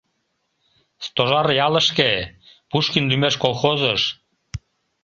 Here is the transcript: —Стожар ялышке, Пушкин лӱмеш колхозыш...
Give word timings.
—Стожар 1.05 1.47
ялышке, 1.67 2.11
Пушкин 2.69 3.05
лӱмеш 3.11 3.35
колхозыш... 3.43 4.01